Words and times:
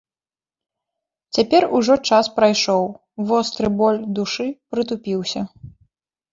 Цяпер 1.37 1.67
ужо 1.81 1.97
час 2.09 2.25
прайшоў, 2.41 2.83
востры 3.29 3.67
боль 3.79 4.03
душы 4.19 4.51
прытупіўся. 4.73 5.49